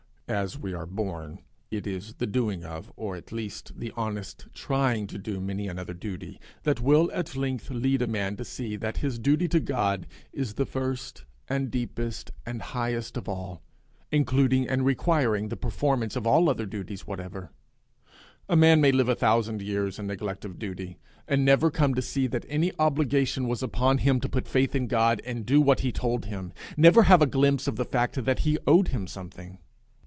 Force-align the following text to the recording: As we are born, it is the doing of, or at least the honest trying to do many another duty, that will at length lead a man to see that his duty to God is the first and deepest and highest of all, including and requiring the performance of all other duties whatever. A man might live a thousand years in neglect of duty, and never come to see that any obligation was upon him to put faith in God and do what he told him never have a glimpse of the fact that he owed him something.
As 0.27 0.57
we 0.57 0.73
are 0.73 0.85
born, 0.85 1.39
it 1.71 1.85
is 1.85 2.13
the 2.13 2.25
doing 2.25 2.63
of, 2.63 2.89
or 2.95 3.17
at 3.17 3.33
least 3.33 3.77
the 3.77 3.91
honest 3.97 4.47
trying 4.53 5.05
to 5.07 5.17
do 5.17 5.41
many 5.41 5.67
another 5.67 5.93
duty, 5.93 6.39
that 6.63 6.79
will 6.79 7.11
at 7.13 7.35
length 7.35 7.69
lead 7.69 8.01
a 8.01 8.07
man 8.07 8.37
to 8.37 8.45
see 8.45 8.77
that 8.77 8.95
his 8.99 9.19
duty 9.19 9.49
to 9.49 9.59
God 9.59 10.07
is 10.31 10.53
the 10.53 10.65
first 10.65 11.25
and 11.49 11.69
deepest 11.69 12.31
and 12.45 12.61
highest 12.61 13.17
of 13.17 13.27
all, 13.27 13.61
including 14.09 14.69
and 14.69 14.85
requiring 14.85 15.49
the 15.49 15.57
performance 15.57 16.15
of 16.15 16.25
all 16.25 16.49
other 16.49 16.65
duties 16.65 17.05
whatever. 17.05 17.51
A 18.47 18.55
man 18.55 18.79
might 18.79 18.95
live 18.95 19.09
a 19.09 19.15
thousand 19.15 19.61
years 19.61 19.99
in 19.99 20.07
neglect 20.07 20.45
of 20.45 20.57
duty, 20.57 20.97
and 21.27 21.43
never 21.43 21.69
come 21.69 21.93
to 21.93 22.01
see 22.01 22.25
that 22.27 22.45
any 22.47 22.71
obligation 22.79 23.49
was 23.49 23.61
upon 23.61 23.97
him 23.97 24.21
to 24.21 24.29
put 24.29 24.47
faith 24.47 24.75
in 24.75 24.87
God 24.87 25.21
and 25.25 25.45
do 25.45 25.59
what 25.59 25.81
he 25.81 25.91
told 25.91 26.23
him 26.27 26.53
never 26.77 27.03
have 27.03 27.21
a 27.21 27.25
glimpse 27.27 27.67
of 27.67 27.75
the 27.75 27.83
fact 27.83 28.23
that 28.23 28.39
he 28.39 28.57
owed 28.65 28.87
him 28.87 29.07
something. 29.07 29.57